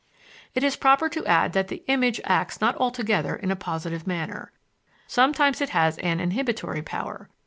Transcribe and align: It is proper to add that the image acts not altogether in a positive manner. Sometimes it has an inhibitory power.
It 0.55 0.63
is 0.63 0.75
proper 0.77 1.09
to 1.09 1.23
add 1.27 1.53
that 1.53 1.67
the 1.67 1.83
image 1.87 2.19
acts 2.23 2.59
not 2.59 2.75
altogether 2.77 3.35
in 3.35 3.51
a 3.51 3.55
positive 3.55 4.07
manner. 4.07 4.51
Sometimes 5.05 5.61
it 5.61 5.69
has 5.69 5.99
an 5.99 6.19
inhibitory 6.19 6.81
power. 6.81 7.29